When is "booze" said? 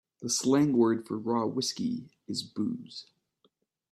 2.41-3.05